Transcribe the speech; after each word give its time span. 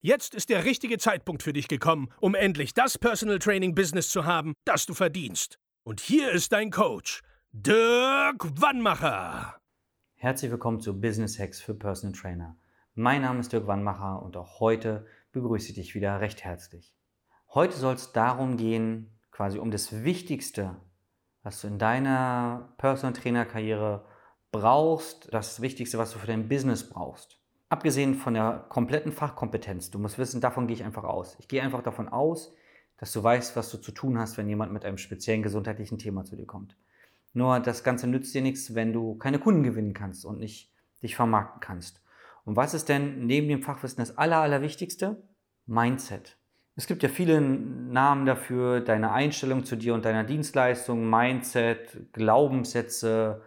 Jetzt 0.00 0.36
ist 0.36 0.48
der 0.48 0.64
richtige 0.64 0.96
Zeitpunkt 0.98 1.42
für 1.42 1.52
dich 1.52 1.66
gekommen, 1.66 2.08
um 2.20 2.36
endlich 2.36 2.72
das 2.72 2.98
Personal 2.98 3.40
Training 3.40 3.74
Business 3.74 4.10
zu 4.10 4.24
haben, 4.24 4.54
das 4.64 4.86
du 4.86 4.94
verdienst. 4.94 5.58
Und 5.82 5.98
hier 5.98 6.30
ist 6.30 6.52
dein 6.52 6.70
Coach, 6.70 7.20
Dirk 7.50 8.60
Wannmacher. 8.60 9.56
Herzlich 10.14 10.52
willkommen 10.52 10.80
zu 10.80 11.00
Business 11.00 11.36
Hacks 11.40 11.60
für 11.60 11.74
Personal 11.74 12.16
Trainer. 12.16 12.56
Mein 12.94 13.22
Name 13.22 13.40
ist 13.40 13.52
Dirk 13.52 13.66
Wannmacher 13.66 14.22
und 14.22 14.36
auch 14.36 14.60
heute 14.60 15.04
begrüße 15.32 15.70
ich 15.70 15.74
dich 15.74 15.96
wieder 15.96 16.20
recht 16.20 16.44
herzlich. 16.44 16.94
Heute 17.52 17.76
soll 17.76 17.94
es 17.94 18.12
darum 18.12 18.56
gehen, 18.56 19.18
quasi 19.32 19.58
um 19.58 19.72
das 19.72 20.04
Wichtigste, 20.04 20.76
was 21.42 21.60
du 21.60 21.66
in 21.66 21.80
deiner 21.80 22.72
Personal 22.78 23.14
Trainer 23.14 23.44
Karriere 23.44 24.06
brauchst, 24.52 25.26
das 25.34 25.60
Wichtigste, 25.60 25.98
was 25.98 26.12
du 26.12 26.20
für 26.20 26.28
dein 26.28 26.48
Business 26.48 26.88
brauchst. 26.88 27.40
Abgesehen 27.70 28.14
von 28.14 28.34
der 28.34 28.64
kompletten 28.68 29.12
Fachkompetenz, 29.12 29.90
du 29.90 29.98
musst 29.98 30.18
wissen, 30.18 30.40
davon 30.40 30.66
gehe 30.66 30.74
ich 30.74 30.84
einfach 30.84 31.04
aus. 31.04 31.36
Ich 31.38 31.48
gehe 31.48 31.62
einfach 31.62 31.82
davon 31.82 32.08
aus, 32.08 32.54
dass 32.96 33.12
du 33.12 33.22
weißt, 33.22 33.56
was 33.56 33.70
du 33.70 33.78
zu 33.78 33.92
tun 33.92 34.18
hast, 34.18 34.38
wenn 34.38 34.48
jemand 34.48 34.72
mit 34.72 34.84
einem 34.84 34.96
speziellen 34.96 35.42
gesundheitlichen 35.42 35.98
Thema 35.98 36.24
zu 36.24 36.34
dir 36.34 36.46
kommt. 36.46 36.76
Nur 37.34 37.60
das 37.60 37.84
Ganze 37.84 38.06
nützt 38.06 38.34
dir 38.34 38.40
nichts, 38.40 38.74
wenn 38.74 38.92
du 38.92 39.16
keine 39.16 39.38
Kunden 39.38 39.62
gewinnen 39.62 39.92
kannst 39.92 40.24
und 40.24 40.38
nicht 40.38 40.72
dich 41.02 41.14
vermarkten 41.14 41.60
kannst. 41.60 42.02
Und 42.44 42.56
was 42.56 42.72
ist 42.72 42.88
denn 42.88 43.26
neben 43.26 43.48
dem 43.48 43.62
Fachwissen 43.62 43.98
das 43.98 44.16
Aller, 44.16 44.38
Allerwichtigste? 44.38 45.22
Mindset. 45.66 46.38
Es 46.74 46.86
gibt 46.86 47.02
ja 47.02 47.08
viele 47.08 47.40
Namen 47.40 48.24
dafür, 48.24 48.80
deine 48.80 49.12
Einstellung 49.12 49.64
zu 49.64 49.76
dir 49.76 49.94
und 49.94 50.04
deiner 50.04 50.24
Dienstleistung, 50.24 51.10
Mindset, 51.10 52.12
Glaubenssätze, 52.12 53.42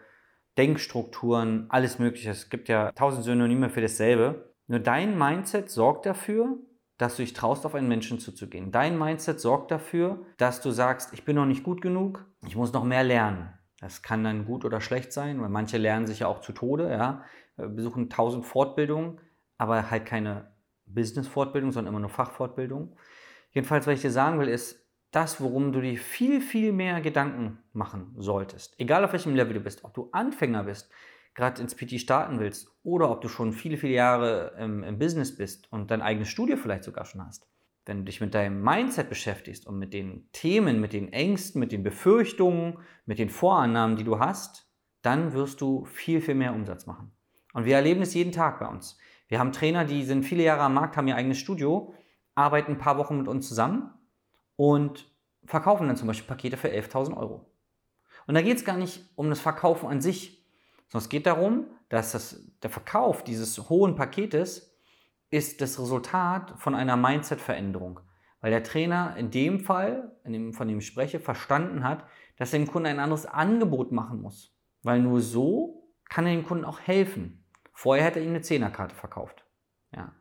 Denkstrukturen, 0.61 1.65
alles 1.69 1.97
Mögliche. 1.97 2.29
Es 2.29 2.51
gibt 2.51 2.69
ja 2.69 2.91
tausend 2.91 3.23
Synonyme 3.25 3.71
für 3.71 3.81
dasselbe. 3.81 4.53
Nur 4.67 4.79
dein 4.79 5.17
Mindset 5.17 5.71
sorgt 5.71 6.05
dafür, 6.05 6.55
dass 6.99 7.15
du 7.15 7.23
dich 7.23 7.33
traust, 7.33 7.65
auf 7.65 7.73
einen 7.73 7.87
Menschen 7.87 8.19
zuzugehen. 8.19 8.71
Dein 8.71 8.99
Mindset 8.99 9.39
sorgt 9.39 9.71
dafür, 9.71 10.23
dass 10.37 10.61
du 10.61 10.69
sagst, 10.69 11.13
ich 11.13 11.25
bin 11.25 11.35
noch 11.35 11.47
nicht 11.47 11.63
gut 11.63 11.81
genug, 11.81 12.27
ich 12.45 12.55
muss 12.55 12.73
noch 12.73 12.83
mehr 12.83 13.03
lernen. 13.03 13.51
Das 13.79 14.03
kann 14.03 14.23
dann 14.23 14.45
gut 14.45 14.63
oder 14.63 14.81
schlecht 14.81 15.11
sein, 15.13 15.41
weil 15.41 15.49
manche 15.49 15.79
lernen 15.79 16.05
sich 16.05 16.19
ja 16.19 16.27
auch 16.27 16.41
zu 16.41 16.51
Tode, 16.51 16.91
ja, 16.91 17.23
besuchen 17.57 18.11
tausend 18.11 18.45
Fortbildungen, 18.45 19.19
aber 19.57 19.89
halt 19.89 20.05
keine 20.05 20.51
Business-Fortbildung, 20.85 21.71
sondern 21.71 21.91
immer 21.91 22.01
nur 22.01 22.11
Fachfortbildung. 22.11 22.95
Jedenfalls, 23.51 23.87
was 23.87 23.95
ich 23.95 24.01
dir 24.01 24.11
sagen 24.11 24.39
will, 24.39 24.47
ist, 24.47 24.80
das, 25.11 25.41
worum 25.41 25.73
du 25.73 25.81
dir 25.81 25.97
viel, 25.97 26.41
viel 26.41 26.71
mehr 26.71 27.01
Gedanken 27.01 27.59
machen 27.73 28.15
solltest. 28.17 28.79
Egal 28.79 29.03
auf 29.03 29.11
welchem 29.11 29.35
Level 29.35 29.53
du 29.53 29.59
bist, 29.59 29.83
ob 29.83 29.93
du 29.93 30.09
Anfänger 30.11 30.63
bist, 30.63 30.89
gerade 31.33 31.61
ins 31.61 31.75
PT 31.75 31.99
starten 31.99 32.39
willst 32.39 32.69
oder 32.83 33.09
ob 33.11 33.21
du 33.21 33.27
schon 33.27 33.53
viele, 33.53 33.77
viele 33.77 33.93
Jahre 33.93 34.55
im, 34.57 34.83
im 34.83 34.99
Business 34.99 35.35
bist 35.35 35.71
und 35.71 35.91
dein 35.91 36.01
eigenes 36.01 36.29
Studio 36.29 36.57
vielleicht 36.57 36.83
sogar 36.83 37.05
schon 37.05 37.25
hast. 37.25 37.47
Wenn 37.85 37.99
du 37.99 38.03
dich 38.03 38.21
mit 38.21 38.33
deinem 38.33 38.61
Mindset 38.61 39.09
beschäftigst 39.09 39.65
und 39.65 39.77
mit 39.77 39.93
den 39.93 40.29
Themen, 40.33 40.79
mit 40.79 40.93
den 40.93 41.11
Ängsten, 41.11 41.59
mit 41.59 41.71
den 41.71 41.83
Befürchtungen, 41.83 42.77
mit 43.05 43.19
den 43.19 43.29
Vorannahmen, 43.29 43.97
die 43.97 44.03
du 44.03 44.19
hast, 44.19 44.69
dann 45.01 45.33
wirst 45.33 45.61
du 45.61 45.85
viel, 45.85 46.21
viel 46.21 46.35
mehr 46.35 46.53
Umsatz 46.53 46.85
machen. 46.85 47.11
Und 47.53 47.65
wir 47.65 47.75
erleben 47.75 48.01
es 48.01 48.13
jeden 48.13 48.31
Tag 48.31 48.59
bei 48.59 48.67
uns. 48.67 48.97
Wir 49.27 49.39
haben 49.39 49.51
Trainer, 49.51 49.83
die 49.83 50.03
sind 50.03 50.23
viele 50.23 50.43
Jahre 50.43 50.61
am 50.61 50.73
Markt, 50.73 50.95
haben 50.95 51.07
ihr 51.07 51.15
eigenes 51.15 51.39
Studio, 51.39 51.93
arbeiten 52.35 52.73
ein 52.73 52.77
paar 52.77 52.97
Wochen 52.97 53.17
mit 53.17 53.27
uns 53.27 53.47
zusammen 53.47 53.91
und 54.55 55.10
verkaufen 55.51 55.87
dann 55.87 55.97
zum 55.97 56.07
Beispiel 56.07 56.27
Pakete 56.27 56.57
für 56.57 56.69
11.000 56.69 57.15
Euro. 57.15 57.45
Und 58.25 58.35
da 58.35 58.41
geht 58.41 58.57
es 58.57 58.65
gar 58.65 58.77
nicht 58.77 59.03
um 59.15 59.29
das 59.29 59.41
Verkaufen 59.41 59.87
an 59.87 59.99
sich, 59.99 60.45
sondern 60.87 61.03
es 61.03 61.09
geht 61.09 61.25
darum, 61.25 61.67
dass 61.89 62.13
das, 62.13 62.49
der 62.63 62.69
Verkauf 62.69 63.23
dieses 63.23 63.69
hohen 63.69 63.95
Paketes 63.95 64.73
ist 65.29 65.61
das 65.61 65.77
Resultat 65.77 66.53
von 66.57 66.73
einer 66.73 66.95
Mindset-Veränderung. 66.95 67.99
Weil 68.39 68.51
der 68.51 68.63
Trainer 68.63 69.15
in 69.17 69.29
dem 69.29 69.59
Fall, 69.59 70.15
in 70.23 70.33
dem, 70.33 70.53
von 70.53 70.67
dem 70.67 70.79
ich 70.79 70.87
spreche, 70.87 71.19
verstanden 71.19 71.83
hat, 71.83 72.05
dass 72.37 72.53
er 72.53 72.59
dem 72.59 72.67
Kunden 72.67 72.87
ein 72.87 72.99
anderes 72.99 73.25
Angebot 73.25 73.91
machen 73.91 74.21
muss. 74.21 74.57
Weil 74.83 75.01
nur 75.01 75.21
so 75.21 75.91
kann 76.09 76.25
er 76.25 76.33
dem 76.33 76.45
Kunden 76.45 76.65
auch 76.65 76.79
helfen. 76.79 77.45
Vorher 77.73 78.05
hätte 78.05 78.19
er 78.19 78.25
ihm 78.25 78.31
eine 78.31 78.41
Zehnerkarte 78.41 78.95
verkauft. 78.95 79.45
Ja. 79.93 80.13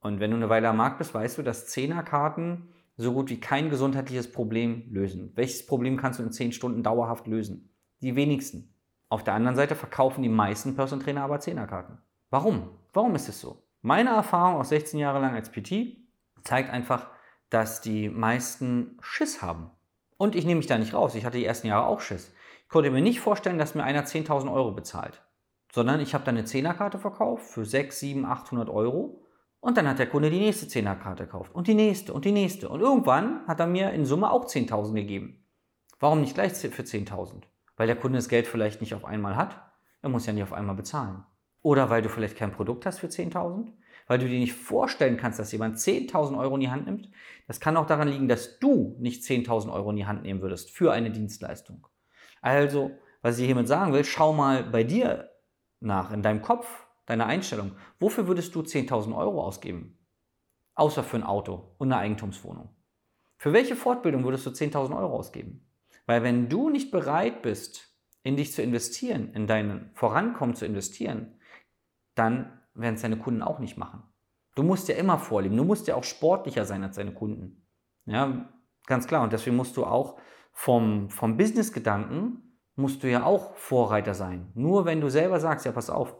Und 0.00 0.20
wenn 0.20 0.30
du 0.30 0.36
eine 0.36 0.48
Weile 0.48 0.68
am 0.68 0.76
Markt 0.76 0.98
bist, 0.98 1.12
weißt 1.12 1.38
du, 1.38 1.42
dass 1.42 1.66
Zehnerkarten 1.66 2.72
so 2.98 3.12
gut 3.12 3.30
wie 3.30 3.40
kein 3.40 3.70
gesundheitliches 3.70 4.30
Problem 4.30 4.84
lösen. 4.90 5.32
Welches 5.36 5.64
Problem 5.64 5.96
kannst 5.96 6.18
du 6.18 6.24
in 6.24 6.32
10 6.32 6.52
Stunden 6.52 6.82
dauerhaft 6.82 7.28
lösen? 7.28 7.72
Die 8.02 8.16
wenigsten. 8.16 8.74
Auf 9.08 9.22
der 9.22 9.34
anderen 9.34 9.56
Seite 9.56 9.76
verkaufen 9.76 10.22
die 10.22 10.28
meisten 10.28 10.74
Personal 10.74 11.04
Trainer 11.04 11.22
aber 11.22 11.38
Zehnerkarten. 11.38 11.98
Warum? 12.28 12.70
Warum 12.92 13.14
ist 13.14 13.28
es 13.28 13.40
so? 13.40 13.62
Meine 13.82 14.10
Erfahrung 14.10 14.60
aus 14.60 14.70
16 14.70 14.98
Jahren 14.98 15.22
lang 15.22 15.34
als 15.34 15.50
PT 15.50 15.96
zeigt 16.42 16.70
einfach, 16.70 17.06
dass 17.50 17.80
die 17.80 18.08
meisten 18.08 18.98
Schiss 19.00 19.42
haben. 19.42 19.70
Und 20.16 20.34
ich 20.34 20.44
nehme 20.44 20.58
mich 20.58 20.66
da 20.66 20.76
nicht 20.76 20.92
raus. 20.92 21.14
Ich 21.14 21.24
hatte 21.24 21.38
die 21.38 21.44
ersten 21.44 21.68
Jahre 21.68 21.86
auch 21.86 22.00
Schiss. 22.00 22.34
Ich 22.64 22.68
konnte 22.68 22.90
mir 22.90 23.00
nicht 23.00 23.20
vorstellen, 23.20 23.58
dass 23.58 23.76
mir 23.76 23.84
einer 23.84 24.04
10.000 24.04 24.52
Euro 24.52 24.72
bezahlt. 24.72 25.22
Sondern 25.72 26.00
ich 26.00 26.14
habe 26.14 26.24
dann 26.24 26.36
eine 26.36 26.44
Zehnerkarte 26.44 26.98
verkauft 26.98 27.46
für 27.46 27.64
6, 27.64 28.00
7, 28.00 28.24
800 28.26 28.68
Euro 28.68 29.22
und 29.60 29.76
dann 29.76 29.88
hat 29.88 29.98
der 29.98 30.08
Kunde 30.08 30.30
die 30.30 30.38
nächste 30.38 30.68
Zehnerkarte 30.68 31.24
gekauft 31.24 31.54
und 31.54 31.66
die 31.66 31.74
nächste 31.74 32.12
und 32.12 32.24
die 32.24 32.32
nächste. 32.32 32.68
Und 32.68 32.80
irgendwann 32.80 33.46
hat 33.46 33.60
er 33.60 33.66
mir 33.66 33.90
in 33.90 34.04
Summe 34.04 34.30
auch 34.30 34.46
10.000 34.46 34.94
gegeben. 34.94 35.44
Warum 35.98 36.20
nicht 36.20 36.34
gleich 36.34 36.52
für 36.52 36.82
10.000? 36.82 37.42
Weil 37.76 37.86
der 37.88 37.96
Kunde 37.96 38.18
das 38.18 38.28
Geld 38.28 38.46
vielleicht 38.46 38.80
nicht 38.80 38.94
auf 38.94 39.04
einmal 39.04 39.36
hat. 39.36 39.60
Er 40.00 40.10
muss 40.10 40.26
ja 40.26 40.32
nicht 40.32 40.44
auf 40.44 40.52
einmal 40.52 40.76
bezahlen. 40.76 41.24
Oder 41.62 41.90
weil 41.90 42.02
du 42.02 42.08
vielleicht 42.08 42.36
kein 42.36 42.52
Produkt 42.52 42.86
hast 42.86 43.00
für 43.00 43.08
10.000? 43.08 43.72
Weil 44.06 44.18
du 44.18 44.28
dir 44.28 44.38
nicht 44.38 44.54
vorstellen 44.54 45.16
kannst, 45.16 45.38
dass 45.38 45.52
jemand 45.52 45.76
10.000 45.76 46.38
Euro 46.38 46.54
in 46.54 46.60
die 46.60 46.70
Hand 46.70 46.86
nimmt? 46.86 47.10
Das 47.46 47.58
kann 47.58 47.76
auch 47.76 47.86
daran 47.86 48.08
liegen, 48.08 48.28
dass 48.28 48.60
du 48.60 48.96
nicht 49.00 49.24
10.000 49.24 49.72
Euro 49.72 49.90
in 49.90 49.96
die 49.96 50.06
Hand 50.06 50.22
nehmen 50.22 50.40
würdest 50.40 50.70
für 50.70 50.92
eine 50.92 51.10
Dienstleistung. 51.10 51.86
Also, 52.40 52.92
was 53.22 53.38
ich 53.38 53.46
hiermit 53.46 53.66
sagen 53.66 53.92
will, 53.92 54.04
schau 54.04 54.32
mal 54.32 54.62
bei 54.62 54.84
dir 54.84 55.30
nach, 55.80 56.12
in 56.12 56.22
deinem 56.22 56.42
Kopf, 56.42 56.87
deine 57.08 57.26
Einstellung. 57.26 57.72
Wofür 57.98 58.28
würdest 58.28 58.54
du 58.54 58.60
10.000 58.60 59.16
Euro 59.16 59.42
ausgeben? 59.42 59.98
Außer 60.74 61.02
für 61.02 61.16
ein 61.16 61.24
Auto 61.24 61.74
und 61.78 61.90
eine 61.90 62.00
Eigentumswohnung. 62.00 62.68
Für 63.38 63.52
welche 63.52 63.76
Fortbildung 63.76 64.24
würdest 64.24 64.46
du 64.46 64.50
10.000 64.50 64.96
Euro 64.96 65.16
ausgeben? 65.16 65.66
Weil 66.06 66.22
wenn 66.22 66.48
du 66.48 66.70
nicht 66.70 66.90
bereit 66.90 67.42
bist, 67.42 67.96
in 68.22 68.36
dich 68.36 68.52
zu 68.52 68.62
investieren, 68.62 69.32
in 69.32 69.46
dein 69.46 69.90
Vorankommen 69.94 70.54
zu 70.54 70.66
investieren, 70.66 71.38
dann 72.14 72.60
werden 72.74 72.96
es 72.96 73.02
deine 73.02 73.18
Kunden 73.18 73.42
auch 73.42 73.58
nicht 73.58 73.78
machen. 73.78 74.02
Du 74.54 74.62
musst 74.62 74.88
ja 74.88 74.96
immer 74.96 75.18
vorleben. 75.18 75.56
Du 75.56 75.64
musst 75.64 75.86
ja 75.86 75.94
auch 75.94 76.04
sportlicher 76.04 76.64
sein 76.64 76.82
als 76.82 76.96
deine 76.96 77.14
Kunden. 77.14 77.66
Ja, 78.06 78.52
ganz 78.86 79.06
klar. 79.06 79.22
Und 79.22 79.32
deswegen 79.32 79.56
musst 79.56 79.76
du 79.76 79.86
auch 79.86 80.18
vom, 80.52 81.08
vom 81.08 81.36
Business-Gedanken 81.36 82.60
musst 82.74 83.02
du 83.02 83.10
ja 83.10 83.24
auch 83.24 83.54
Vorreiter 83.56 84.14
sein. 84.14 84.50
Nur 84.54 84.84
wenn 84.84 85.00
du 85.00 85.08
selber 85.08 85.40
sagst, 85.40 85.64
ja, 85.64 85.72
pass 85.72 85.90
auf, 85.90 86.14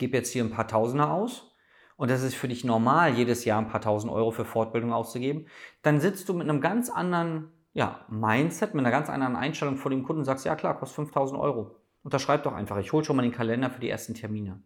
gebe 0.00 0.16
jetzt 0.16 0.32
hier 0.32 0.42
ein 0.42 0.50
paar 0.50 0.66
Tausender 0.66 1.12
aus 1.12 1.54
und 1.96 2.10
das 2.10 2.22
ist 2.22 2.34
für 2.34 2.48
dich 2.48 2.64
normal, 2.64 3.14
jedes 3.14 3.44
Jahr 3.44 3.60
ein 3.60 3.68
paar 3.68 3.82
tausend 3.82 4.12
Euro 4.12 4.32
für 4.32 4.44
Fortbildung 4.44 4.92
auszugeben, 4.92 5.46
dann 5.82 6.00
sitzt 6.00 6.28
du 6.28 6.34
mit 6.34 6.48
einem 6.48 6.60
ganz 6.60 6.90
anderen 6.90 7.52
ja, 7.72 8.04
Mindset, 8.08 8.74
mit 8.74 8.84
einer 8.84 8.90
ganz 8.90 9.08
anderen 9.08 9.36
Einstellung 9.36 9.76
vor 9.76 9.90
dem 9.90 10.02
Kunden 10.02 10.20
und 10.20 10.24
sagst, 10.24 10.44
ja 10.44 10.56
klar, 10.56 10.76
kostet 10.76 10.96
5000 10.96 11.38
Euro. 11.38 11.76
Unterschreib 12.02 12.42
doch 12.42 12.54
einfach, 12.54 12.78
ich 12.78 12.92
hole 12.92 13.04
schon 13.04 13.14
mal 13.16 13.22
den 13.22 13.32
Kalender 13.32 13.70
für 13.70 13.80
die 13.80 13.90
ersten 13.90 14.14
Termine. 14.14 14.62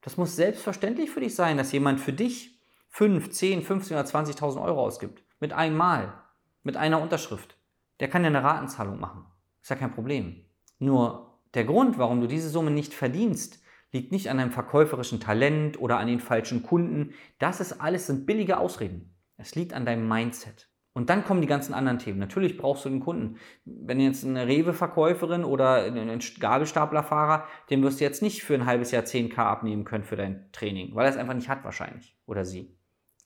Das 0.00 0.16
muss 0.16 0.36
selbstverständlich 0.36 1.10
für 1.10 1.20
dich 1.20 1.34
sein, 1.34 1.56
dass 1.56 1.72
jemand 1.72 2.00
für 2.00 2.12
dich 2.12 2.60
5, 2.90 3.30
10, 3.30 3.62
15 3.62 3.96
oder 3.96 4.06
20.000 4.06 4.62
Euro 4.62 4.80
ausgibt. 4.80 5.24
Mit 5.40 5.52
einmal. 5.52 6.14
Mit 6.62 6.76
einer 6.76 7.02
Unterschrift. 7.02 7.56
Der 8.00 8.08
kann 8.08 8.22
ja 8.22 8.28
eine 8.28 8.44
Ratenzahlung 8.44 9.00
machen. 9.00 9.26
Ist 9.60 9.70
ja 9.70 9.76
kein 9.76 9.92
Problem. 9.92 10.44
Nur 10.78 11.40
der 11.54 11.64
Grund, 11.64 11.98
warum 11.98 12.20
du 12.20 12.26
diese 12.28 12.48
Summe 12.48 12.70
nicht 12.70 12.94
verdienst, 12.94 13.62
liegt 13.92 14.12
nicht 14.12 14.30
an 14.30 14.38
einem 14.38 14.50
verkäuferischen 14.50 15.20
Talent 15.20 15.80
oder 15.80 15.98
an 15.98 16.06
den 16.06 16.20
falschen 16.20 16.62
Kunden. 16.62 17.14
Das 17.38 17.60
ist 17.60 17.80
alles 17.80 18.06
sind 18.06 18.26
billige 18.26 18.58
Ausreden. 18.58 19.14
Es 19.36 19.54
liegt 19.54 19.74
an 19.74 19.84
deinem 19.84 20.08
Mindset. 20.08 20.68
Und 20.94 21.08
dann 21.08 21.24
kommen 21.24 21.40
die 21.40 21.46
ganzen 21.46 21.72
anderen 21.72 21.98
Themen. 21.98 22.18
Natürlich 22.18 22.58
brauchst 22.58 22.84
du 22.84 22.90
den 22.90 23.00
Kunden. 23.00 23.38
Wenn 23.64 23.98
jetzt 23.98 24.26
eine 24.26 24.46
Rewe-Verkäuferin 24.46 25.44
oder 25.44 25.84
ein 25.84 26.20
Gabelstaplerfahrer, 26.38 27.46
den 27.70 27.82
wirst 27.82 28.00
du 28.00 28.04
jetzt 28.04 28.20
nicht 28.20 28.42
für 28.42 28.54
ein 28.54 28.66
halbes 28.66 28.90
Jahr 28.90 29.04
10k 29.04 29.38
abnehmen 29.38 29.84
können 29.84 30.04
für 30.04 30.16
dein 30.16 30.50
Training, 30.52 30.94
weil 30.94 31.06
er 31.06 31.10
es 31.10 31.16
einfach 31.16 31.34
nicht 31.34 31.48
hat 31.48 31.64
wahrscheinlich. 31.64 32.16
Oder 32.26 32.44
sie. 32.44 32.76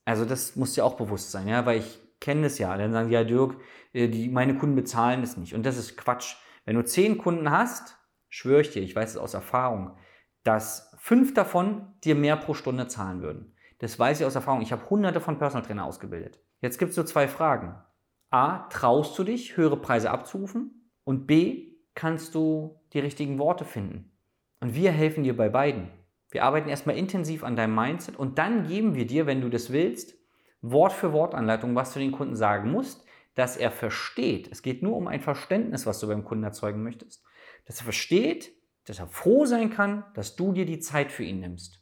Also 0.05 0.25
das 0.25 0.55
muss 0.55 0.75
dir 0.75 0.85
auch 0.85 0.95
bewusst 0.95 1.33
sein, 1.33 1.49
ja, 1.49 1.67
weil 1.67 1.81
ich 1.81 1.99
kenne 2.21 2.47
es 2.47 2.59
ja. 2.59 2.77
Dann 2.77 2.93
sagen 2.93 3.09
die, 3.09 3.15
ja, 3.15 3.25
Dirk, 3.25 3.57
äh, 3.93 4.09
die, 4.09 4.29
meine 4.29 4.57
Kunden 4.57 4.77
bezahlen 4.77 5.25
es 5.25 5.37
nicht. 5.37 5.55
Und 5.55 5.67
das 5.67 5.77
ist 5.77 5.97
Quatsch. 5.97 6.37
Wenn 6.65 6.77
du 6.77 6.85
zehn 6.85 7.19
Kunden 7.19 7.51
hast, 7.51 7.99
schwöre 8.29 8.61
ich 8.61 8.71
dir, 8.71 8.83
ich 8.83 8.95
weiß 8.95 9.11
es 9.11 9.17
aus 9.17 9.35
Erfahrung, 9.35 9.97
dass 10.47 10.93
fünf 10.99 11.35
davon 11.35 11.89
dir 12.05 12.15
mehr 12.15 12.37
pro 12.37 12.55
Stunde 12.55 12.87
zahlen 12.87 13.21
würden. 13.21 13.53
Das 13.79 13.99
weiß 13.99 14.21
ich 14.21 14.27
aus 14.27 14.37
Erfahrung. 14.37 14.63
Ich 14.63 14.73
habe 14.73 14.89
hunderte 14.89 15.21
von 15.21 15.39
Personal 15.39 15.67
Trainer 15.67 15.85
ausgebildet. 15.85 16.41
Jetzt 16.61 16.79
gibt 16.79 16.93
es 16.93 16.97
nur 16.97 17.07
zwei 17.07 17.29
Fragen. 17.29 17.75
A, 18.31 18.69
traust 18.69 19.19
du 19.19 19.25
dich, 19.25 19.57
höhere 19.57 19.77
Preise 19.77 20.11
abzurufen? 20.11 20.91
Und 21.05 21.27
B, 21.27 21.73
kannst 21.95 22.35
du 22.35 22.81
die 22.93 23.01
richtigen 23.01 23.39
Worte 23.39 23.65
finden? 23.65 24.13
Und 24.61 24.75
wir 24.75 24.93
helfen 24.93 25.25
dir 25.25 25.37
bei 25.37 25.49
beiden. 25.49 25.91
Wir 26.31 26.45
arbeiten 26.45 26.69
erstmal 26.69 26.97
intensiv 26.97 27.45
an 27.45 27.57
deinem 27.57 27.75
Mindset 27.75 28.17
und 28.17 28.39
dann 28.39 28.67
geben 28.67 28.95
wir 28.95 29.07
dir, 29.07 29.27
wenn 29.27 29.41
du 29.41 29.49
das 29.49 29.73
willst, 29.73 30.17
Wort 30.63 30.93
für 30.93 31.13
Wort 31.13 31.35
Anleitung, 31.35 31.75
was 31.75 31.93
du 31.93 31.99
den 31.99 32.13
Kunden 32.13 32.37
sagen 32.37 32.71
musst, 32.71 33.05
dass 33.35 33.57
er 33.57 33.71
versteht. 33.71 34.49
Es 34.51 34.63
geht 34.63 34.83
nur 34.83 34.97
um 34.97 35.07
ein 35.07 35.21
Verständnis, 35.21 35.87
was 35.87 36.01
du 36.01 36.09
beim 36.09 36.25
Kunden 36.25 36.45
erzeugen 36.45 36.83
möchtest. 36.83 37.25
Dass 37.67 37.79
er 37.79 37.85
versteht, 37.85 38.53
dass 38.87 38.99
er 38.99 39.09
froh 39.09 39.45
sein 39.45 39.71
kann, 39.71 40.05
dass 40.15 40.37
du 40.37 40.53
dir 40.53 40.65
die 40.65 40.81
Zeit 40.81 41.13
für 41.13 41.25
ihn 41.25 41.41
nimmst. 41.41 41.81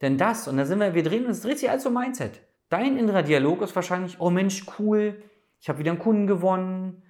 Denn 0.00 0.18
das, 0.18 0.48
und 0.48 0.56
da 0.56 0.66
sind 0.66 0.80
wir, 0.80 0.94
wir 0.94 1.02
drehen 1.02 1.26
uns, 1.26 1.40
dreht 1.40 1.58
sich 1.58 1.70
alles 1.70 1.86
um 1.86 1.94
Mindset. 1.94 2.40
Dein 2.68 2.98
innerer 2.98 3.22
Dialog 3.22 3.62
ist 3.62 3.76
wahrscheinlich, 3.76 4.20
oh 4.20 4.30
Mensch, 4.30 4.66
cool, 4.78 5.22
ich 5.60 5.68
habe 5.68 5.78
wieder 5.78 5.92
einen 5.92 6.00
Kunden 6.00 6.26
gewonnen, 6.26 7.02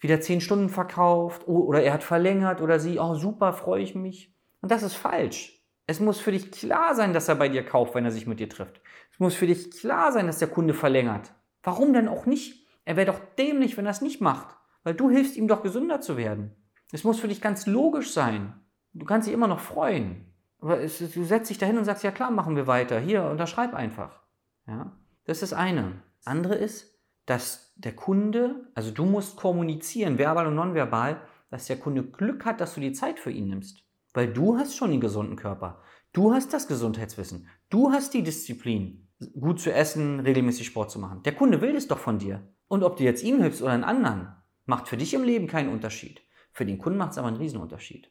wieder 0.00 0.20
zehn 0.20 0.40
Stunden 0.40 0.68
verkauft, 0.68 1.42
oh, 1.46 1.60
oder 1.60 1.82
er 1.82 1.92
hat 1.92 2.02
verlängert 2.02 2.60
oder 2.60 2.80
sie, 2.80 2.98
oh 2.98 3.14
super, 3.14 3.52
freue 3.52 3.82
ich 3.82 3.94
mich. 3.94 4.34
Und 4.60 4.70
das 4.72 4.82
ist 4.82 4.94
falsch. 4.94 5.62
Es 5.86 6.00
muss 6.00 6.20
für 6.20 6.32
dich 6.32 6.50
klar 6.50 6.94
sein, 6.94 7.12
dass 7.12 7.28
er 7.28 7.34
bei 7.34 7.48
dir 7.48 7.64
kauft, 7.64 7.94
wenn 7.94 8.04
er 8.04 8.10
sich 8.10 8.26
mit 8.26 8.40
dir 8.40 8.48
trifft. 8.48 8.80
Es 9.12 9.18
muss 9.18 9.34
für 9.34 9.46
dich 9.46 9.70
klar 9.70 10.12
sein, 10.12 10.26
dass 10.26 10.38
der 10.38 10.48
Kunde 10.48 10.74
verlängert. 10.74 11.34
Warum 11.62 11.92
denn 11.92 12.08
auch 12.08 12.26
nicht? 12.26 12.66
Er 12.84 12.96
wäre 12.96 13.12
doch 13.12 13.20
dämlich, 13.38 13.76
wenn 13.76 13.86
er 13.86 13.92
es 13.92 14.00
nicht 14.00 14.20
macht, 14.20 14.56
weil 14.82 14.94
du 14.94 15.10
hilfst 15.10 15.36
ihm 15.36 15.48
doch 15.48 15.62
gesünder 15.62 16.00
zu 16.00 16.16
werden. 16.16 16.56
Es 16.92 17.04
muss 17.04 17.20
für 17.20 17.28
dich 17.28 17.40
ganz 17.40 17.66
logisch 17.66 18.12
sein. 18.12 18.54
Du 18.92 19.06
kannst 19.06 19.26
dich 19.26 19.34
immer 19.34 19.46
noch 19.46 19.60
freuen. 19.60 20.26
Aber 20.60 20.80
es, 20.80 20.98
du 20.98 21.24
setzt 21.24 21.50
dich 21.50 21.58
dahin 21.58 21.78
und 21.78 21.84
sagst, 21.84 22.04
ja 22.04 22.10
klar, 22.10 22.30
machen 22.30 22.56
wir 22.56 22.66
weiter. 22.66 22.98
Hier, 23.00 23.24
unterschreib 23.24 23.74
einfach. 23.74 24.20
Ja? 24.66 24.92
Das 25.24 25.36
ist 25.42 25.52
das 25.52 25.58
eine. 25.58 26.02
Das 26.18 26.26
andere 26.26 26.54
ist, 26.54 26.98
dass 27.26 27.72
der 27.76 27.94
Kunde, 27.94 28.68
also 28.74 28.90
du 28.90 29.04
musst 29.04 29.36
kommunizieren, 29.36 30.18
verbal 30.18 30.46
und 30.46 30.54
nonverbal, 30.54 31.20
dass 31.50 31.66
der 31.66 31.78
Kunde 31.78 32.04
Glück 32.04 32.44
hat, 32.44 32.60
dass 32.60 32.74
du 32.74 32.80
die 32.80 32.92
Zeit 32.92 33.18
für 33.18 33.30
ihn 33.30 33.48
nimmst. 33.48 33.84
Weil 34.12 34.32
du 34.32 34.56
hast 34.56 34.76
schon 34.76 34.90
den 34.90 35.00
gesunden 35.00 35.36
Körper. 35.36 35.80
Du 36.12 36.34
hast 36.34 36.52
das 36.52 36.66
Gesundheitswissen. 36.66 37.48
Du 37.70 37.92
hast 37.92 38.14
die 38.14 38.22
Disziplin, 38.22 39.08
gut 39.38 39.60
zu 39.60 39.72
essen, 39.72 40.20
regelmäßig 40.20 40.66
Sport 40.66 40.90
zu 40.90 40.98
machen. 40.98 41.22
Der 41.22 41.34
Kunde 41.34 41.60
will 41.60 41.76
es 41.76 41.86
doch 41.86 41.98
von 41.98 42.18
dir. 42.18 42.52
Und 42.66 42.82
ob 42.82 42.96
du 42.96 43.04
jetzt 43.04 43.22
ihm 43.22 43.40
hilfst 43.40 43.62
oder 43.62 43.72
einen 43.72 43.84
anderen, 43.84 44.34
macht 44.66 44.88
für 44.88 44.96
dich 44.96 45.14
im 45.14 45.22
Leben 45.22 45.46
keinen 45.46 45.70
Unterschied. 45.70 46.22
Für 46.52 46.66
den 46.66 46.78
Kunden 46.78 46.98
macht 46.98 47.12
es 47.12 47.18
aber 47.18 47.28
einen 47.28 47.36
Riesenunterschied. 47.36 48.10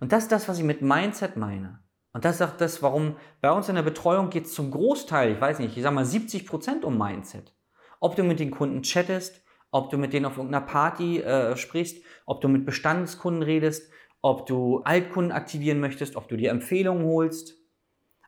Und 0.00 0.12
das 0.12 0.24
ist 0.24 0.32
das, 0.32 0.48
was 0.48 0.58
ich 0.58 0.64
mit 0.64 0.82
Mindset 0.82 1.36
meine. 1.36 1.82
Und 2.12 2.24
das 2.24 2.36
ist 2.36 2.42
auch 2.42 2.56
das, 2.56 2.82
warum 2.82 3.16
bei 3.40 3.50
uns 3.50 3.68
in 3.68 3.74
der 3.74 3.82
Betreuung 3.82 4.30
geht 4.30 4.46
es 4.46 4.54
zum 4.54 4.70
Großteil, 4.70 5.32
ich 5.32 5.40
weiß 5.40 5.58
nicht, 5.58 5.76
ich 5.76 5.82
sag 5.82 5.94
mal 5.94 6.04
70 6.04 6.46
Prozent 6.46 6.84
um 6.84 6.98
Mindset. 6.98 7.54
Ob 8.00 8.16
du 8.16 8.22
mit 8.22 8.40
den 8.40 8.50
Kunden 8.50 8.82
chattest, 8.82 9.42
ob 9.70 9.90
du 9.90 9.96
mit 9.96 10.12
denen 10.12 10.26
auf 10.26 10.36
irgendeiner 10.36 10.66
Party 10.66 11.20
äh, 11.20 11.56
sprichst, 11.56 12.04
ob 12.26 12.40
du 12.40 12.48
mit 12.48 12.66
Bestandskunden 12.66 13.42
redest, 13.42 13.90
ob 14.20 14.46
du 14.46 14.82
Altkunden 14.82 15.32
aktivieren 15.32 15.80
möchtest, 15.80 16.16
ob 16.16 16.28
du 16.28 16.36
dir 16.36 16.50
Empfehlungen 16.50 17.06
holst. 17.06 17.54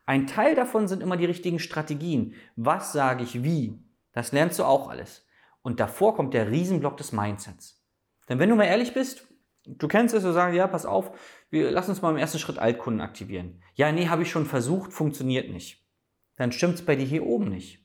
Ein 0.07 0.27
Teil 0.27 0.55
davon 0.55 0.87
sind 0.87 1.03
immer 1.03 1.17
die 1.17 1.25
richtigen 1.25 1.59
Strategien. 1.59 2.33
Was 2.55 2.91
sage 2.91 3.23
ich 3.23 3.43
wie? 3.43 3.83
Das 4.13 4.31
lernst 4.31 4.59
du 4.59 4.63
auch 4.63 4.89
alles. 4.89 5.27
Und 5.61 5.79
davor 5.79 6.15
kommt 6.15 6.33
der 6.33 6.49
Riesenblock 6.49 6.97
des 6.97 7.11
Mindsets. 7.11 7.83
Denn 8.29 8.39
wenn 8.39 8.49
du 8.49 8.55
mal 8.55 8.65
ehrlich 8.65 8.93
bist, 8.93 9.27
Du 9.67 9.87
kennst 9.87 10.13
es, 10.13 10.23
du 10.23 10.31
sagst, 10.31 10.55
ja, 10.55 10.67
pass 10.67 10.85
auf, 10.85 11.11
wir 11.55 11.71
lass 11.71 11.87
uns 11.87 12.01
mal 12.01 12.11
im 12.11 12.17
ersten 12.17 12.37
Schritt 12.37 12.59
Altkunden 12.59 13.01
aktivieren. 13.01 13.63
Ja, 13.75 13.91
nee, 13.91 14.09
habe 14.09 14.23
ich 14.23 14.29
schon 14.29 14.45
versucht, 14.45 14.91
funktioniert 14.91 15.49
nicht. 15.49 15.87
Dann 16.35 16.51
stimmt 16.51 16.75
es 16.75 16.85
bei 16.85 16.97
dir 16.97 17.05
hier 17.05 17.25
oben 17.25 17.47
nicht. 17.47 17.79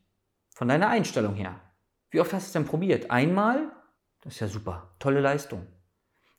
Von 0.51 0.67
deiner 0.67 0.89
Einstellung 0.89 1.35
her. 1.35 1.61
Wie 2.11 2.21
oft 2.21 2.33
hast 2.33 2.47
du 2.47 2.49
es 2.49 2.53
denn 2.53 2.65
probiert? 2.65 3.13
Einmal? 3.13 3.71
Das 4.23 4.35
ist 4.35 4.41
ja 4.41 4.49
super. 4.49 4.97
Tolle 4.99 5.21
Leistung. 5.21 5.69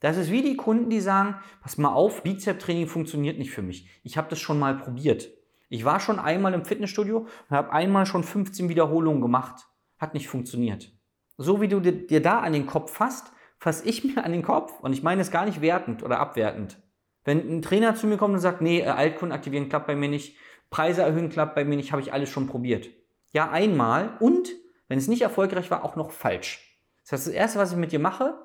Das 0.01 0.17
ist 0.17 0.29
wie 0.29 0.41
die 0.41 0.57
Kunden, 0.57 0.89
die 0.89 0.99
sagen, 0.99 1.35
pass 1.61 1.77
mal 1.77 1.93
auf, 1.93 2.21
Bizep-Training 2.23 2.87
funktioniert 2.87 3.39
nicht 3.39 3.51
für 3.51 3.61
mich. 3.61 3.87
Ich 4.03 4.17
habe 4.17 4.29
das 4.29 4.39
schon 4.39 4.59
mal 4.59 4.75
probiert. 4.75 5.29
Ich 5.69 5.85
war 5.85 6.01
schon 6.01 6.19
einmal 6.19 6.53
im 6.53 6.65
Fitnessstudio 6.65 7.19
und 7.19 7.55
habe 7.55 7.71
einmal 7.71 8.05
schon 8.05 8.25
15 8.25 8.67
Wiederholungen 8.67 9.21
gemacht. 9.21 9.69
Hat 9.97 10.13
nicht 10.13 10.27
funktioniert. 10.27 10.91
So 11.37 11.61
wie 11.61 11.69
du 11.69 11.79
dir 11.79 12.21
da 12.21 12.41
an 12.41 12.51
den 12.51 12.67
Kopf 12.67 12.91
fasst, 12.91 13.31
fasse 13.57 13.87
ich 13.87 14.03
mir 14.03 14.25
an 14.25 14.33
den 14.33 14.43
Kopf 14.43 14.81
und 14.81 14.91
ich 14.91 15.01
meine 15.01 15.21
es 15.21 15.31
gar 15.31 15.45
nicht 15.45 15.61
wertend 15.61 16.03
oder 16.03 16.19
abwertend. 16.19 16.81
Wenn 17.23 17.57
ein 17.57 17.61
Trainer 17.61 17.95
zu 17.95 18.07
mir 18.07 18.17
kommt 18.17 18.33
und 18.33 18.39
sagt, 18.39 18.61
nee, 18.61 18.81
äh, 18.81 18.85
Altkunden 18.85 19.35
aktivieren 19.35 19.69
klappt 19.69 19.87
bei 19.87 19.95
mir 19.95 20.09
nicht, 20.09 20.35
Preise 20.69 21.01
erhöhen 21.01 21.29
klappt 21.29 21.55
bei 21.55 21.65
mir 21.65 21.75
nicht, 21.75 21.91
habe 21.91 22.01
ich 22.01 22.13
alles 22.13 22.29
schon 22.29 22.47
probiert. 22.47 22.89
Ja, 23.31 23.49
einmal 23.51 24.17
und, 24.19 24.49
wenn 24.87 24.97
es 24.97 25.07
nicht 25.07 25.21
erfolgreich 25.21 25.71
war, 25.71 25.83
auch 25.85 25.95
noch 25.95 26.11
falsch. 26.11 26.79
Das 27.03 27.13
heißt, 27.13 27.27
das 27.27 27.33
Erste, 27.33 27.59
was 27.59 27.71
ich 27.71 27.77
mit 27.77 27.91
dir 27.91 27.99
mache, 27.99 28.35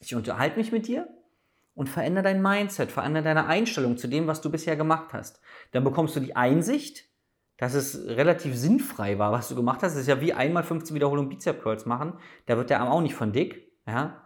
ich 0.00 0.14
unterhalte 0.14 0.58
mich 0.58 0.72
mit 0.72 0.88
dir 0.88 1.08
und 1.74 1.88
verändere 1.88 2.24
dein 2.24 2.42
Mindset, 2.42 2.90
verändere 2.90 3.24
deine 3.24 3.46
Einstellung 3.46 3.96
zu 3.96 4.08
dem, 4.08 4.26
was 4.26 4.40
du 4.40 4.50
bisher 4.50 4.76
gemacht 4.76 5.12
hast. 5.12 5.40
Dann 5.72 5.84
bekommst 5.84 6.16
du 6.16 6.20
die 6.20 6.36
Einsicht, 6.36 7.04
dass 7.58 7.74
es 7.74 8.06
relativ 8.06 8.56
sinnfrei 8.56 9.18
war, 9.18 9.32
was 9.32 9.48
du 9.48 9.54
gemacht 9.54 9.82
hast. 9.82 9.92
Das 9.92 10.02
ist 10.02 10.08
ja 10.08 10.20
wie 10.20 10.32
einmal 10.32 10.62
15 10.62 10.94
Wiederholungen 10.94 11.30
Bizep 11.30 11.62
Curls 11.62 11.86
machen. 11.86 12.14
Da 12.46 12.56
wird 12.56 12.70
der 12.70 12.80
Arm 12.80 12.88
auch 12.88 13.00
nicht 13.00 13.14
von 13.14 13.32
dick. 13.32 13.72
Ja? 13.86 14.22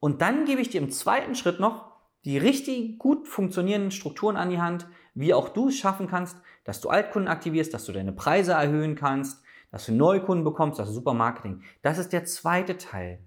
Und 0.00 0.22
dann 0.22 0.44
gebe 0.44 0.60
ich 0.60 0.70
dir 0.70 0.80
im 0.80 0.90
zweiten 0.90 1.34
Schritt 1.34 1.60
noch 1.60 1.93
die 2.24 2.38
richtig 2.38 2.98
gut 2.98 3.28
funktionierenden 3.28 3.90
Strukturen 3.90 4.36
an 4.36 4.50
die 4.50 4.60
Hand, 4.60 4.86
wie 5.14 5.34
auch 5.34 5.48
du 5.48 5.68
es 5.68 5.76
schaffen 5.76 6.06
kannst, 6.06 6.36
dass 6.64 6.80
du 6.80 6.88
Altkunden 6.88 7.28
aktivierst, 7.28 7.72
dass 7.74 7.84
du 7.84 7.92
deine 7.92 8.12
Preise 8.12 8.52
erhöhen 8.52 8.94
kannst, 8.94 9.42
dass 9.70 9.86
du 9.86 9.92
Neukunden 9.92 10.44
bekommst, 10.44 10.78
das 10.78 10.88
ist 10.88 10.94
super 10.94 11.14
Marketing. 11.14 11.62
Das 11.82 11.98
ist 11.98 12.12
der 12.12 12.24
zweite 12.24 12.78
Teil. 12.78 13.18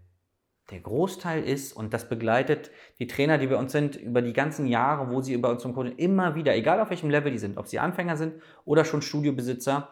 Der 0.71 0.81
Großteil 0.81 1.43
ist, 1.43 1.71
und 1.71 1.93
das 1.93 2.09
begleitet 2.09 2.71
die 2.99 3.07
Trainer, 3.07 3.37
die 3.37 3.47
bei 3.47 3.55
uns 3.55 3.71
sind, 3.71 3.95
über 3.95 4.21
die 4.21 4.33
ganzen 4.33 4.67
Jahre, 4.67 5.09
wo 5.09 5.21
sie 5.21 5.37
bei 5.37 5.49
uns 5.49 5.61
zum 5.61 5.73
Kunden 5.73 5.97
immer 5.97 6.35
wieder, 6.35 6.55
egal 6.55 6.81
auf 6.81 6.89
welchem 6.89 7.09
Level 7.09 7.31
die 7.31 7.37
sind, 7.37 7.57
ob 7.57 7.67
sie 7.67 7.79
Anfänger 7.79 8.17
sind 8.17 8.41
oder 8.65 8.83
schon 8.83 9.01
Studiobesitzer, 9.01 9.89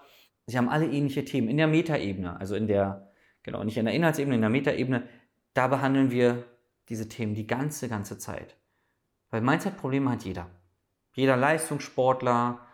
sie 0.48 0.58
haben 0.58 0.68
alle 0.68 0.88
ähnliche 0.88 1.24
Themen 1.24 1.48
in 1.48 1.58
der 1.58 1.68
Metaebene, 1.68 2.38
also 2.40 2.56
in 2.56 2.68
der, 2.68 3.10
genau, 3.44 3.64
nicht 3.64 3.78
in 3.78 3.86
der 3.86 3.94
Inhaltsebene, 3.94 4.36
in 4.36 4.42
der 4.42 4.50
Metaebene, 4.50 5.08
da 5.54 5.68
behandeln 5.68 6.12
wir 6.12 6.44
diese 6.90 7.08
Themen 7.08 7.36
die 7.36 7.48
ganze, 7.48 7.88
ganze 7.88 8.18
Zeit. 8.18 8.58
Weil 9.30 9.42
Mindset-Probleme 9.42 10.12
hat 10.12 10.24
jeder. 10.24 10.50
Jeder 11.14 11.38
Leistungssportler, 11.38 12.66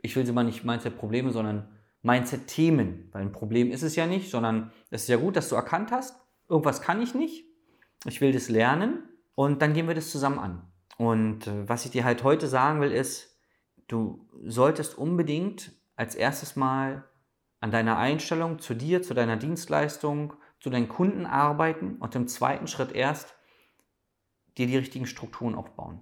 ich 0.00 0.16
will 0.16 0.26
sie 0.26 0.32
mal 0.32 0.44
nicht 0.44 0.64
Mindset-Probleme, 0.64 1.30
sondern 1.32 1.68
Mindset-Themen. 2.02 3.08
Weil 3.12 3.22
ein 3.22 3.32
Problem 3.32 3.70
ist 3.70 3.82
es 3.82 3.96
ja 3.96 4.06
nicht, 4.06 4.30
sondern 4.30 4.72
es 4.90 5.02
ist 5.02 5.08
ja 5.08 5.16
gut, 5.16 5.36
dass 5.36 5.48
du 5.48 5.54
erkannt 5.54 5.90
hast, 5.90 6.16
irgendwas 6.48 6.82
kann 6.82 7.00
ich 7.00 7.14
nicht, 7.14 7.44
ich 8.04 8.20
will 8.20 8.32
das 8.32 8.48
lernen 8.48 9.08
und 9.34 9.62
dann 9.62 9.74
gehen 9.74 9.88
wir 9.88 9.94
das 9.94 10.10
zusammen 10.10 10.38
an. 10.38 10.72
Und 10.98 11.46
äh, 11.46 11.68
was 11.68 11.84
ich 11.84 11.90
dir 11.90 12.04
halt 12.04 12.22
heute 12.22 12.46
sagen 12.46 12.80
will, 12.80 12.92
ist, 12.92 13.38
du 13.88 14.28
solltest 14.44 14.96
unbedingt 14.98 15.72
als 15.96 16.14
erstes 16.14 16.56
mal 16.56 17.04
an 17.60 17.70
deiner 17.70 17.96
Einstellung 17.96 18.58
zu 18.58 18.74
dir, 18.74 19.02
zu 19.02 19.14
deiner 19.14 19.36
Dienstleistung, 19.36 20.34
zu 20.60 20.68
deinen 20.68 20.88
Kunden 20.88 21.26
arbeiten 21.26 21.96
und 21.96 22.14
im 22.14 22.28
zweiten 22.28 22.66
Schritt 22.66 22.92
erst 22.92 23.34
dir 24.58 24.66
die 24.66 24.76
richtigen 24.76 25.06
Strukturen 25.06 25.54
aufbauen. 25.54 26.00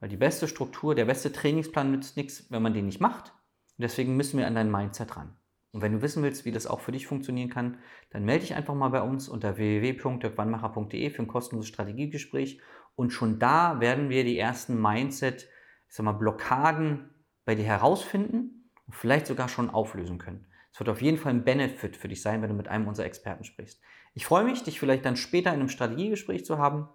Weil 0.00 0.08
die 0.08 0.16
beste 0.16 0.48
Struktur, 0.48 0.94
der 0.94 1.04
beste 1.04 1.32
Trainingsplan 1.32 1.90
nützt 1.90 2.16
nichts, 2.16 2.50
wenn 2.50 2.62
man 2.62 2.74
den 2.74 2.86
nicht 2.86 3.00
macht. 3.00 3.32
Und 3.78 3.82
deswegen 3.82 4.16
müssen 4.16 4.38
wir 4.38 4.46
an 4.46 4.54
dein 4.54 4.70
Mindset 4.70 5.16
ran. 5.16 5.36
Und 5.72 5.82
wenn 5.82 5.92
du 5.92 6.02
wissen 6.02 6.22
willst, 6.22 6.44
wie 6.44 6.52
das 6.52 6.68
auch 6.68 6.80
für 6.80 6.92
dich 6.92 7.06
funktionieren 7.06 7.50
kann, 7.50 7.78
dann 8.10 8.24
melde 8.24 8.42
dich 8.42 8.54
einfach 8.54 8.74
mal 8.74 8.90
bei 8.90 9.02
uns 9.02 9.28
unter 9.28 9.56
www.dirkwannmacher.de 9.56 11.10
für 11.10 11.22
ein 11.22 11.26
kostenloses 11.26 11.68
Strategiegespräch. 11.68 12.60
Und 12.94 13.10
schon 13.10 13.40
da 13.40 13.80
werden 13.80 14.08
wir 14.08 14.22
die 14.22 14.38
ersten 14.38 14.80
Mindset, 14.80 15.48
ich 15.88 15.94
sag 15.94 16.04
mal, 16.04 16.12
Blockaden 16.12 17.10
bei 17.44 17.56
dir 17.56 17.64
herausfinden 17.64 18.70
und 18.86 18.94
vielleicht 18.94 19.26
sogar 19.26 19.48
schon 19.48 19.68
auflösen 19.68 20.18
können. 20.18 20.46
Es 20.72 20.78
wird 20.78 20.90
auf 20.90 21.02
jeden 21.02 21.18
Fall 21.18 21.32
ein 21.32 21.44
Benefit 21.44 21.96
für 21.96 22.08
dich 22.08 22.22
sein, 22.22 22.40
wenn 22.42 22.50
du 22.50 22.54
mit 22.54 22.68
einem 22.68 22.86
unserer 22.86 23.06
Experten 23.06 23.44
sprichst. 23.44 23.80
Ich 24.12 24.26
freue 24.26 24.44
mich, 24.44 24.62
dich 24.62 24.78
vielleicht 24.78 25.04
dann 25.04 25.16
später 25.16 25.50
in 25.50 25.60
einem 25.60 25.68
Strategiegespräch 25.68 26.44
zu 26.44 26.58
haben 26.58 26.88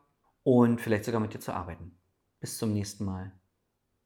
und 0.49 0.81
vielleicht 0.81 1.05
sogar 1.05 1.21
mit 1.21 1.33
dir 1.33 1.39
zu 1.39 1.53
arbeiten. 1.53 1.95
Bis 2.39 2.57
zum 2.57 2.73
nächsten 2.73 3.05
Mal. 3.05 3.31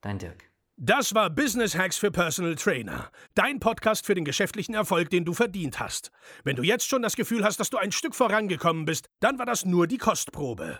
Dein 0.02 0.20
Dirk. 0.20 0.52
Das 0.76 1.14
war 1.14 1.30
Business 1.30 1.78
Hacks 1.78 1.98
für 1.98 2.12
Personal 2.12 2.56
Trainer. 2.56 3.12
Dein 3.36 3.60
Podcast 3.60 4.06
für 4.06 4.16
den 4.16 4.26
geschäftlichen 4.26 4.74
Erfolg, 4.74 5.10
den 5.10 5.24
du 5.24 5.34
verdient 5.34 5.80
hast. 5.80 6.12
Wenn 6.44 6.56
du 6.56 6.64
jetzt 6.64 6.88
schon 6.88 7.04
das 7.04 7.16
Gefühl 7.16 7.46
hast, 7.46 7.60
dass 7.60 7.70
du 7.70 7.78
ein 7.78 7.92
Stück 7.92 8.16
vorangekommen 8.16 8.86
bist, 8.86 9.08
dann 9.20 9.38
war 9.38 9.46
das 9.46 9.66
nur 9.66 9.88
die 9.88 10.00
Kostprobe. 10.00 10.80